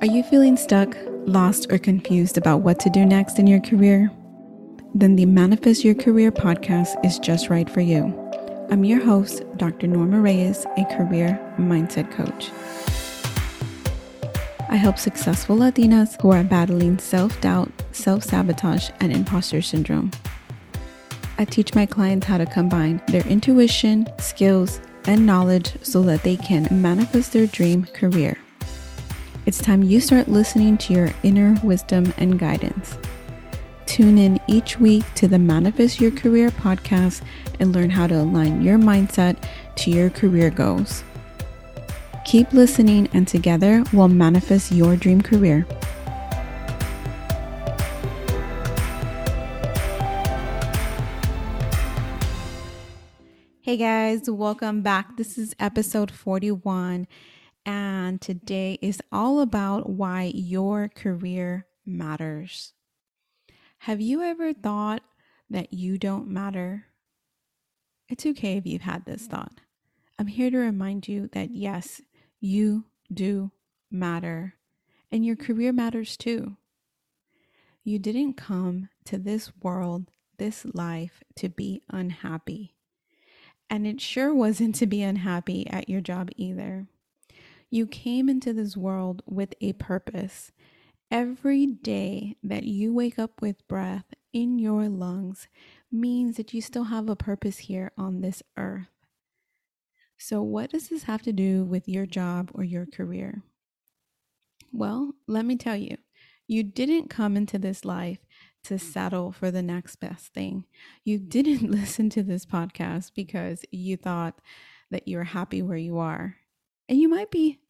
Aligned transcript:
Are 0.00 0.06
you 0.06 0.22
feeling 0.22 0.56
stuck, 0.56 0.96
lost, 1.26 1.72
or 1.72 1.78
confused 1.78 2.38
about 2.38 2.58
what 2.62 2.78
to 2.80 2.90
do 2.90 3.04
next 3.04 3.40
in 3.40 3.48
your 3.48 3.58
career? 3.58 4.12
Then 4.94 5.16
the 5.16 5.26
Manifest 5.26 5.84
Your 5.84 5.96
Career 5.96 6.30
podcast 6.30 7.04
is 7.04 7.18
just 7.18 7.50
right 7.50 7.68
for 7.68 7.80
you. 7.80 8.04
I'm 8.70 8.84
your 8.84 9.04
host, 9.04 9.42
Dr. 9.56 9.88
Norma 9.88 10.20
Reyes, 10.20 10.66
a 10.76 10.84
career 10.84 11.36
mindset 11.58 12.12
coach. 12.12 12.52
I 14.68 14.76
help 14.76 14.98
successful 14.98 15.56
Latinas 15.56 16.20
who 16.22 16.30
are 16.30 16.44
battling 16.44 17.00
self 17.00 17.40
doubt, 17.40 17.72
self 17.90 18.22
sabotage, 18.22 18.90
and 19.00 19.12
imposter 19.12 19.60
syndrome. 19.60 20.12
I 21.38 21.44
teach 21.44 21.74
my 21.74 21.86
clients 21.86 22.28
how 22.28 22.38
to 22.38 22.46
combine 22.46 23.02
their 23.08 23.26
intuition, 23.26 24.06
skills, 24.20 24.80
and 25.06 25.26
knowledge 25.26 25.72
so 25.82 26.02
that 26.02 26.22
they 26.22 26.36
can 26.36 26.68
manifest 26.70 27.32
their 27.32 27.48
dream 27.48 27.84
career. 27.86 28.38
It's 29.48 29.62
time 29.62 29.82
you 29.82 29.98
start 29.98 30.28
listening 30.28 30.76
to 30.76 30.92
your 30.92 31.10
inner 31.22 31.58
wisdom 31.64 32.12
and 32.18 32.38
guidance. 32.38 32.98
Tune 33.86 34.18
in 34.18 34.38
each 34.46 34.78
week 34.78 35.06
to 35.14 35.26
the 35.26 35.38
Manifest 35.38 36.02
Your 36.02 36.10
Career 36.10 36.50
podcast 36.50 37.22
and 37.58 37.72
learn 37.72 37.88
how 37.88 38.06
to 38.08 38.20
align 38.20 38.60
your 38.60 38.76
mindset 38.76 39.42
to 39.76 39.90
your 39.90 40.10
career 40.10 40.50
goals. 40.50 41.02
Keep 42.26 42.52
listening, 42.52 43.08
and 43.14 43.26
together 43.26 43.82
we'll 43.90 44.08
manifest 44.08 44.70
your 44.70 44.96
dream 44.96 45.22
career. 45.22 45.66
Hey 53.62 53.78
guys, 53.78 54.28
welcome 54.28 54.82
back. 54.82 55.16
This 55.16 55.38
is 55.38 55.56
episode 55.58 56.10
41 56.10 57.06
and 57.68 58.18
today 58.22 58.78
is 58.80 58.98
all 59.12 59.40
about 59.40 59.90
why 59.90 60.32
your 60.34 60.88
career 60.88 61.66
matters. 61.84 62.72
Have 63.80 64.00
you 64.00 64.22
ever 64.22 64.54
thought 64.54 65.02
that 65.50 65.74
you 65.74 65.98
don't 65.98 66.28
matter? 66.28 66.86
It's 68.08 68.24
okay 68.24 68.56
if 68.56 68.64
you've 68.64 68.80
had 68.80 69.04
this 69.04 69.26
thought. 69.26 69.60
I'm 70.18 70.28
here 70.28 70.50
to 70.50 70.56
remind 70.56 71.08
you 71.08 71.28
that 71.34 71.50
yes, 71.50 72.00
you 72.40 72.86
do 73.12 73.50
matter, 73.90 74.54
and 75.12 75.26
your 75.26 75.36
career 75.36 75.70
matters 75.70 76.16
too. 76.16 76.56
You 77.84 77.98
didn't 77.98 78.38
come 78.38 78.88
to 79.04 79.18
this 79.18 79.52
world, 79.60 80.10
this 80.38 80.64
life, 80.72 81.22
to 81.36 81.50
be 81.50 81.82
unhappy. 81.90 82.76
And 83.68 83.86
it 83.86 84.00
sure 84.00 84.32
wasn't 84.32 84.74
to 84.76 84.86
be 84.86 85.02
unhappy 85.02 85.66
at 85.68 85.90
your 85.90 86.00
job 86.00 86.30
either. 86.34 86.86
You 87.70 87.86
came 87.86 88.28
into 88.28 88.52
this 88.52 88.76
world 88.76 89.22
with 89.26 89.54
a 89.60 89.74
purpose. 89.74 90.52
Every 91.10 91.66
day 91.66 92.36
that 92.42 92.64
you 92.64 92.92
wake 92.94 93.18
up 93.18 93.40
with 93.42 93.66
breath 93.68 94.06
in 94.32 94.58
your 94.58 94.88
lungs 94.88 95.48
means 95.90 96.36
that 96.36 96.54
you 96.54 96.60
still 96.60 96.84
have 96.84 97.08
a 97.08 97.16
purpose 97.16 97.58
here 97.58 97.92
on 97.96 98.20
this 98.20 98.42
earth. 98.56 98.88
So, 100.16 100.42
what 100.42 100.70
does 100.70 100.88
this 100.88 101.04
have 101.04 101.22
to 101.22 101.32
do 101.32 101.64
with 101.64 101.88
your 101.88 102.06
job 102.06 102.50
or 102.54 102.64
your 102.64 102.86
career? 102.86 103.42
Well, 104.72 105.12
let 105.26 105.44
me 105.44 105.56
tell 105.56 105.76
you, 105.76 105.96
you 106.46 106.62
didn't 106.62 107.08
come 107.08 107.36
into 107.36 107.58
this 107.58 107.84
life 107.84 108.18
to 108.64 108.78
settle 108.78 109.32
for 109.32 109.50
the 109.50 109.62
next 109.62 109.96
best 109.96 110.34
thing. 110.34 110.64
You 111.04 111.18
didn't 111.18 111.70
listen 111.70 112.10
to 112.10 112.22
this 112.22 112.44
podcast 112.44 113.12
because 113.14 113.64
you 113.70 113.96
thought 113.96 114.40
that 114.90 115.06
you're 115.06 115.24
happy 115.24 115.62
where 115.62 115.78
you 115.78 115.98
are. 115.98 116.36
And 116.88 116.98
you 116.98 117.08
might 117.08 117.30
be 117.30 117.60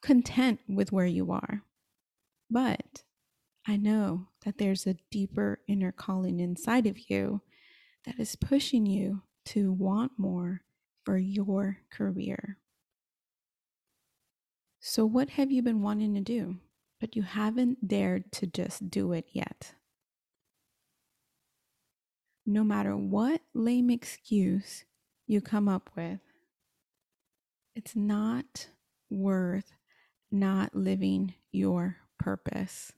content 0.00 0.60
with 0.68 0.92
where 0.92 1.06
you 1.06 1.32
are. 1.32 1.62
But 2.50 3.02
I 3.66 3.76
know 3.76 4.28
that 4.44 4.58
there's 4.58 4.86
a 4.86 4.96
deeper 5.10 5.60
inner 5.66 5.90
calling 5.90 6.38
inside 6.38 6.86
of 6.86 7.10
you 7.10 7.40
that 8.04 8.20
is 8.20 8.36
pushing 8.36 8.86
you 8.86 9.22
to 9.46 9.72
want 9.72 10.12
more 10.18 10.62
for 11.04 11.16
your 11.16 11.78
career. 11.90 12.58
So, 14.80 15.06
what 15.06 15.30
have 15.30 15.50
you 15.50 15.62
been 15.62 15.80
wanting 15.80 16.14
to 16.14 16.20
do, 16.20 16.58
but 17.00 17.16
you 17.16 17.22
haven't 17.22 17.88
dared 17.88 18.30
to 18.32 18.46
just 18.46 18.90
do 18.90 19.12
it 19.12 19.26
yet? 19.32 19.72
No 22.44 22.62
matter 22.62 22.94
what 22.94 23.40
lame 23.54 23.88
excuse 23.88 24.84
you 25.26 25.40
come 25.40 25.68
up 25.68 25.88
with, 25.96 26.20
it's 27.74 27.96
not 27.96 28.68
worth 29.10 29.72
not 30.30 30.74
living 30.74 31.34
your 31.52 31.96
purpose. 32.18 32.92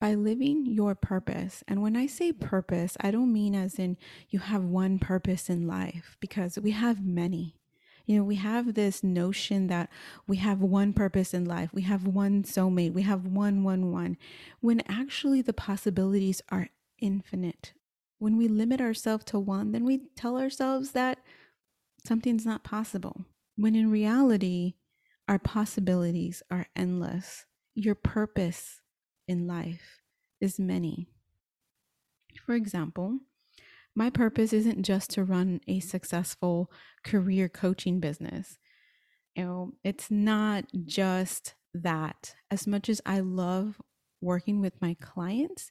By 0.00 0.14
living 0.14 0.66
your 0.66 0.96
purpose, 0.96 1.62
and 1.68 1.80
when 1.80 1.96
I 1.96 2.06
say 2.06 2.32
purpose, 2.32 2.96
I 3.00 3.12
don't 3.12 3.32
mean 3.32 3.54
as 3.54 3.78
in 3.78 3.96
you 4.28 4.40
have 4.40 4.64
one 4.64 4.98
purpose 4.98 5.48
in 5.48 5.68
life, 5.68 6.16
because 6.20 6.58
we 6.58 6.72
have 6.72 7.04
many. 7.04 7.56
You 8.04 8.16
know, 8.16 8.24
we 8.24 8.34
have 8.34 8.74
this 8.74 9.04
notion 9.04 9.68
that 9.68 9.88
we 10.26 10.38
have 10.38 10.60
one 10.60 10.92
purpose 10.92 11.32
in 11.32 11.44
life, 11.44 11.70
we 11.72 11.82
have 11.82 12.04
one 12.04 12.42
soulmate, 12.42 12.92
we 12.92 13.02
have 13.02 13.26
one, 13.26 13.62
one, 13.62 13.92
one, 13.92 14.16
when 14.60 14.82
actually 14.88 15.40
the 15.40 15.52
possibilities 15.52 16.42
are 16.48 16.68
infinite. 16.98 17.72
When 18.18 18.36
we 18.36 18.48
limit 18.48 18.80
ourselves 18.80 19.24
to 19.26 19.38
one, 19.38 19.70
then 19.70 19.84
we 19.84 20.02
tell 20.16 20.36
ourselves 20.36 20.90
that 20.92 21.18
something's 22.04 22.46
not 22.46 22.64
possible 22.64 23.24
when 23.56 23.74
in 23.74 23.90
reality, 23.90 24.74
our 25.28 25.38
possibilities 25.38 26.42
are 26.50 26.66
endless. 26.74 27.46
Your 27.74 27.94
purpose 27.94 28.80
in 29.28 29.46
life 29.46 30.00
is 30.40 30.58
many. 30.58 31.06
For 32.44 32.54
example, 32.54 33.20
my 33.94 34.10
purpose 34.10 34.52
isn't 34.52 34.82
just 34.82 35.10
to 35.10 35.24
run 35.24 35.60
a 35.68 35.80
successful 35.80 36.70
career 37.04 37.48
coaching 37.48 38.00
business. 38.00 38.58
You 39.36 39.44
know, 39.44 39.72
it's 39.84 40.10
not 40.10 40.64
just 40.84 41.54
that. 41.74 42.34
As 42.50 42.66
much 42.66 42.88
as 42.88 43.00
I 43.06 43.20
love 43.20 43.80
working 44.20 44.60
with 44.60 44.80
my 44.80 44.96
clients, 45.00 45.70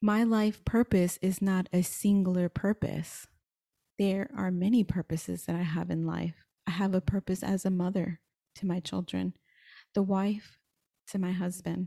my 0.00 0.24
life 0.24 0.64
purpose 0.64 1.18
is 1.20 1.42
not 1.42 1.68
a 1.72 1.82
singular 1.82 2.48
purpose. 2.48 3.26
There 4.02 4.28
are 4.36 4.50
many 4.50 4.82
purposes 4.82 5.44
that 5.44 5.54
I 5.54 5.62
have 5.62 5.88
in 5.88 6.04
life. 6.04 6.34
I 6.66 6.72
have 6.72 6.92
a 6.92 7.00
purpose 7.00 7.44
as 7.44 7.64
a 7.64 7.70
mother 7.70 8.18
to 8.56 8.66
my 8.66 8.80
children, 8.80 9.34
the 9.94 10.02
wife 10.02 10.58
to 11.06 11.20
my 11.20 11.30
husband, 11.30 11.86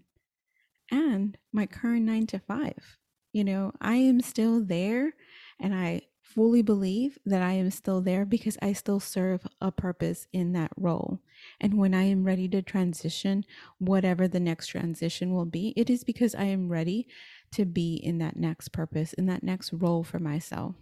and 0.90 1.38
my 1.52 1.66
current 1.66 2.06
nine 2.06 2.26
to 2.28 2.40
five. 2.40 3.00
You 3.34 3.44
know, 3.44 3.74
I 3.82 3.96
am 3.96 4.22
still 4.22 4.64
there 4.64 5.12
and 5.60 5.76
I 5.76 6.04
fully 6.22 6.62
believe 6.62 7.20
that 7.26 7.42
I 7.42 7.52
am 7.52 7.70
still 7.70 8.00
there 8.00 8.24
because 8.24 8.58
I 8.62 8.72
still 8.72 9.02
serve 9.02 9.46
a 9.60 9.70
purpose 9.74 10.26
in 10.32 10.54
that 10.54 10.72
role. 10.78 11.20
And 11.60 11.78
when 11.78 11.94
I 11.94 12.04
am 12.04 12.24
ready 12.24 12.48
to 12.48 12.62
transition, 12.62 13.44
whatever 13.78 14.30
the 14.30 14.40
next 14.40 14.68
transition 14.68 15.34
will 15.34 15.44
be, 15.44 15.74
it 15.76 15.90
is 15.90 16.06
because 16.06 16.34
I 16.34 16.46
am 16.46 16.70
ready 16.70 17.10
to 17.56 17.66
be 17.66 17.96
in 17.96 18.20
that 18.20 18.38
next 18.38 18.70
purpose, 18.70 19.12
in 19.12 19.26
that 19.26 19.44
next 19.44 19.74
role 19.74 20.06
for 20.06 20.20
myself. 20.20 20.76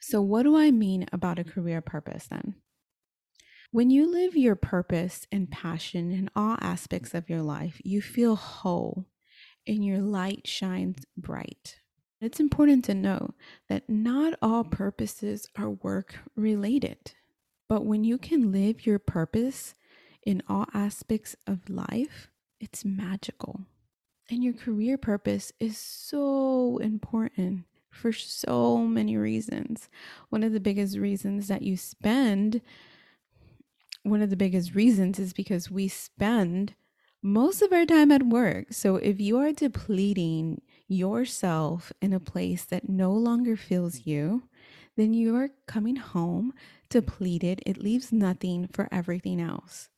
So, 0.00 0.20
what 0.22 0.44
do 0.44 0.56
I 0.56 0.70
mean 0.70 1.06
about 1.12 1.38
a 1.38 1.44
career 1.44 1.80
purpose 1.80 2.26
then? 2.28 2.56
When 3.72 3.90
you 3.90 4.10
live 4.10 4.36
your 4.36 4.56
purpose 4.56 5.26
and 5.32 5.50
passion 5.50 6.10
in 6.12 6.30
all 6.36 6.56
aspects 6.60 7.14
of 7.14 7.28
your 7.28 7.42
life, 7.42 7.80
you 7.84 8.00
feel 8.00 8.36
whole 8.36 9.06
and 9.66 9.84
your 9.84 10.00
light 10.00 10.46
shines 10.46 11.04
bright. 11.16 11.80
It's 12.20 12.40
important 12.40 12.84
to 12.86 12.94
know 12.94 13.34
that 13.68 13.90
not 13.90 14.38
all 14.40 14.64
purposes 14.64 15.48
are 15.56 15.70
work 15.70 16.16
related, 16.34 17.12
but 17.68 17.84
when 17.84 18.04
you 18.04 18.16
can 18.16 18.52
live 18.52 18.86
your 18.86 18.98
purpose 18.98 19.74
in 20.24 20.42
all 20.48 20.66
aspects 20.72 21.36
of 21.46 21.68
life, 21.68 22.28
it's 22.60 22.84
magical. 22.84 23.66
And 24.30 24.42
your 24.42 24.54
career 24.54 24.96
purpose 24.96 25.52
is 25.60 25.76
so 25.76 26.78
important 26.78 27.64
for 27.96 28.12
so 28.12 28.78
many 28.78 29.16
reasons. 29.16 29.88
One 30.28 30.42
of 30.42 30.52
the 30.52 30.60
biggest 30.60 30.96
reasons 30.98 31.48
that 31.48 31.62
you 31.62 31.76
spend 31.76 32.60
one 34.06 34.22
of 34.22 34.30
the 34.30 34.36
biggest 34.36 34.74
reasons 34.74 35.18
is 35.18 35.32
because 35.32 35.68
we 35.68 35.88
spend 35.88 36.74
most 37.22 37.60
of 37.60 37.72
our 37.72 37.84
time 37.84 38.12
at 38.12 38.22
work. 38.22 38.66
So 38.70 38.96
if 38.96 39.20
you 39.20 39.36
are 39.38 39.52
depleting 39.52 40.62
yourself 40.86 41.92
in 42.00 42.12
a 42.12 42.20
place 42.20 42.64
that 42.66 42.88
no 42.88 43.10
longer 43.12 43.56
fills 43.56 44.06
you, 44.06 44.44
then 44.96 45.12
you 45.12 45.34
are 45.34 45.50
coming 45.66 45.96
home 45.96 46.54
depleted. 46.88 47.60
It 47.66 47.78
leaves 47.78 48.12
nothing 48.12 48.68
for 48.72 48.88
everything 48.92 49.40
else. 49.40 49.88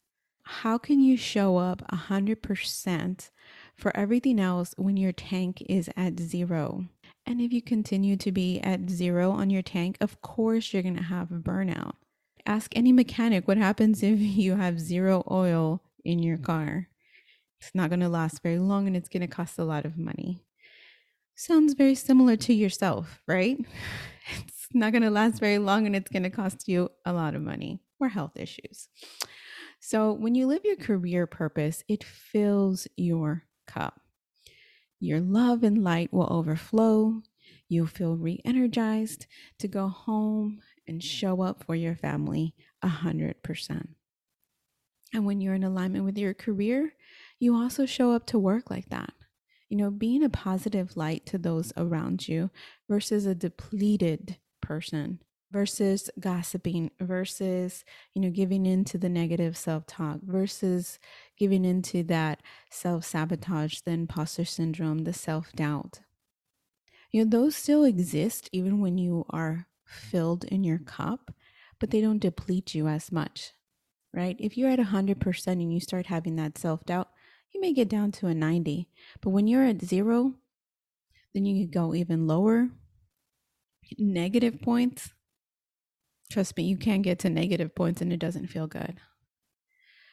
How 0.42 0.78
can 0.78 1.00
you 1.00 1.18
show 1.18 1.58
up 1.58 1.82
100% 1.92 3.30
for 3.76 3.94
everything 3.94 4.40
else 4.40 4.74
when 4.78 4.96
your 4.96 5.12
tank 5.12 5.62
is 5.68 5.90
at 5.94 6.18
zero? 6.18 6.86
And 7.28 7.42
if 7.42 7.52
you 7.52 7.60
continue 7.60 8.16
to 8.16 8.32
be 8.32 8.58
at 8.60 8.88
zero 8.88 9.32
on 9.32 9.50
your 9.50 9.60
tank, 9.60 9.98
of 10.00 10.22
course 10.22 10.72
you're 10.72 10.82
going 10.82 10.96
to 10.96 11.02
have 11.02 11.28
burnout. 11.28 11.92
ask 12.46 12.74
any 12.74 12.90
mechanic 12.90 13.46
what 13.46 13.58
happens 13.58 14.02
if 14.02 14.18
you 14.42 14.56
have 14.56 14.80
zero 14.80 15.22
oil 15.30 15.82
in 16.06 16.22
your 16.22 16.38
car. 16.38 16.88
It's 17.60 17.74
not 17.74 17.90
going 17.90 18.00
to 18.00 18.08
last 18.08 18.42
very 18.42 18.58
long 18.58 18.86
and 18.86 18.96
it's 18.96 19.10
going 19.10 19.20
to 19.20 19.26
cost 19.26 19.58
a 19.58 19.64
lot 19.64 19.84
of 19.84 19.98
money. 19.98 20.42
Sounds 21.34 21.74
very 21.74 21.94
similar 21.94 22.34
to 22.36 22.54
yourself, 22.54 23.20
right? 23.28 23.58
It's 24.46 24.74
not 24.74 24.92
going 24.92 25.02
to 25.02 25.10
last 25.10 25.38
very 25.38 25.58
long 25.58 25.86
and 25.86 25.96
it's 25.96 26.10
going 26.10 26.22
to 26.22 26.30
cost 26.30 26.68
you 26.68 26.90
a 27.04 27.12
lot 27.12 27.34
of 27.34 27.42
money 27.42 27.80
or 28.00 28.08
health 28.08 28.36
issues. 28.36 28.88
So, 29.80 30.12
when 30.12 30.34
you 30.34 30.46
live 30.46 30.62
your 30.64 30.76
career 30.76 31.26
purpose, 31.26 31.82
it 31.88 32.04
fills 32.04 32.86
your 32.96 33.44
cup. 33.66 34.00
Your 35.00 35.20
love 35.20 35.62
and 35.62 35.82
light 35.84 36.12
will 36.12 36.32
overflow. 36.32 37.22
You'll 37.68 37.86
feel 37.86 38.16
re 38.16 38.40
energized 38.44 39.26
to 39.58 39.68
go 39.68 39.88
home 39.88 40.60
and 40.86 41.02
show 41.02 41.42
up 41.42 41.64
for 41.64 41.74
your 41.74 41.94
family 41.94 42.54
100%. 42.82 43.88
And 45.12 45.24
when 45.24 45.40
you're 45.40 45.54
in 45.54 45.64
alignment 45.64 46.04
with 46.04 46.18
your 46.18 46.34
career, 46.34 46.94
you 47.38 47.54
also 47.54 47.86
show 47.86 48.12
up 48.12 48.26
to 48.26 48.38
work 48.38 48.70
like 48.70 48.88
that. 48.90 49.12
You 49.68 49.76
know, 49.76 49.90
being 49.90 50.22
a 50.24 50.30
positive 50.30 50.96
light 50.96 51.26
to 51.26 51.38
those 51.38 51.72
around 51.76 52.26
you 52.26 52.50
versus 52.88 53.26
a 53.26 53.34
depleted 53.34 54.38
person 54.60 55.20
versus 55.50 56.10
gossiping 56.20 56.90
versus 57.00 57.84
you 58.14 58.20
know 58.20 58.30
giving 58.30 58.66
into 58.66 58.98
the 58.98 59.08
negative 59.08 59.56
self-talk 59.56 60.20
versus 60.22 60.98
giving 61.38 61.64
into 61.64 62.02
that 62.02 62.42
self-sabotage 62.70 63.80
the 63.80 63.90
imposter 63.92 64.44
syndrome 64.44 65.04
the 65.04 65.12
self-doubt. 65.12 66.00
You 67.10 67.24
know 67.24 67.30
those 67.30 67.56
still 67.56 67.84
exist 67.84 68.50
even 68.52 68.80
when 68.80 68.98
you 68.98 69.24
are 69.30 69.66
filled 69.84 70.44
in 70.44 70.64
your 70.64 70.78
cup 70.78 71.32
but 71.80 71.90
they 71.90 72.00
don't 72.00 72.18
deplete 72.18 72.74
you 72.74 72.88
as 72.88 73.10
much 73.10 73.52
right? 74.14 74.36
If 74.38 74.56
you're 74.56 74.70
at 74.70 74.78
100% 74.78 75.46
and 75.46 75.72
you 75.72 75.80
start 75.80 76.06
having 76.06 76.36
that 76.36 76.58
self-doubt 76.58 77.08
you 77.52 77.60
may 77.60 77.72
get 77.72 77.88
down 77.88 78.12
to 78.12 78.26
a 78.26 78.34
90 78.34 78.88
but 79.22 79.30
when 79.30 79.46
you're 79.46 79.64
at 79.64 79.82
zero 79.82 80.34
then 81.34 81.44
you 81.44 81.64
can 81.64 81.70
go 81.70 81.94
even 81.94 82.26
lower. 82.26 82.68
Negative 83.96 84.60
points 84.60 85.14
Trust 86.30 86.56
me, 86.56 86.64
you 86.64 86.76
can 86.76 87.02
get 87.02 87.18
to 87.20 87.30
negative 87.30 87.74
points 87.74 88.00
and 88.00 88.12
it 88.12 88.18
doesn't 88.18 88.48
feel 88.48 88.66
good. 88.66 88.98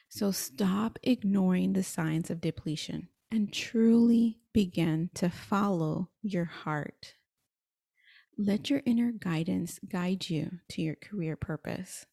So 0.08 0.30
stop 0.30 0.98
ignoring 1.02 1.72
the 1.72 1.82
signs 1.82 2.30
of 2.30 2.40
depletion 2.40 3.08
and 3.30 3.52
truly 3.52 4.38
begin 4.52 5.10
to 5.14 5.28
follow 5.28 6.10
your 6.22 6.44
heart. 6.44 7.14
Let 8.38 8.70
your 8.70 8.82
inner 8.86 9.12
guidance 9.12 9.78
guide 9.88 10.28
you 10.28 10.58
to 10.70 10.82
your 10.82 10.96
career 10.96 11.36
purpose. 11.36 12.06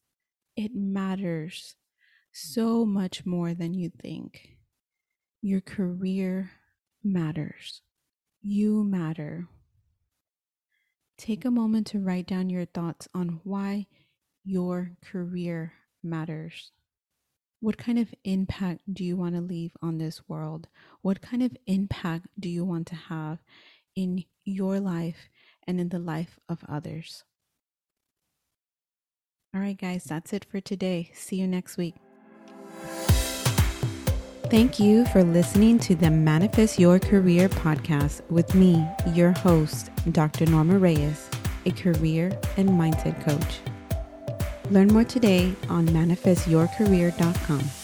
It 0.56 0.74
matters 0.74 1.76
so 2.32 2.84
much 2.84 3.24
more 3.24 3.54
than 3.54 3.74
you 3.74 3.90
think. 3.90 4.56
Your 5.40 5.60
career 5.60 6.50
matters. 7.02 7.82
You 8.42 8.84
matter. 8.84 9.48
Take 11.24 11.46
a 11.46 11.50
moment 11.50 11.86
to 11.86 12.00
write 12.00 12.26
down 12.26 12.50
your 12.50 12.66
thoughts 12.66 13.08
on 13.14 13.40
why 13.44 13.86
your 14.44 14.90
career 15.02 15.72
matters. 16.02 16.70
What 17.60 17.78
kind 17.78 17.98
of 17.98 18.12
impact 18.24 18.82
do 18.92 19.02
you 19.02 19.16
want 19.16 19.34
to 19.34 19.40
leave 19.40 19.74
on 19.80 19.96
this 19.96 20.20
world? 20.28 20.68
What 21.00 21.22
kind 21.22 21.42
of 21.42 21.56
impact 21.66 22.26
do 22.38 22.50
you 22.50 22.62
want 22.62 22.86
to 22.88 22.94
have 22.94 23.38
in 23.96 24.24
your 24.44 24.78
life 24.80 25.30
and 25.66 25.80
in 25.80 25.88
the 25.88 25.98
life 25.98 26.38
of 26.46 26.58
others? 26.68 27.24
All 29.54 29.62
right, 29.62 29.80
guys, 29.80 30.04
that's 30.04 30.34
it 30.34 30.44
for 30.44 30.60
today. 30.60 31.10
See 31.14 31.36
you 31.36 31.46
next 31.46 31.78
week. 31.78 31.94
Thank 34.54 34.78
you 34.78 35.04
for 35.06 35.24
listening 35.24 35.80
to 35.80 35.96
the 35.96 36.12
Manifest 36.12 36.78
Your 36.78 37.00
Career 37.00 37.48
podcast 37.48 38.20
with 38.30 38.54
me, 38.54 38.86
your 39.12 39.32
host, 39.32 39.90
Dr. 40.12 40.46
Norma 40.46 40.78
Reyes, 40.78 41.28
a 41.66 41.72
career 41.72 42.26
and 42.56 42.68
mindset 42.68 43.20
coach. 43.24 43.58
Learn 44.70 44.92
more 44.92 45.02
today 45.02 45.52
on 45.68 45.88
manifestyourcareer.com. 45.88 47.83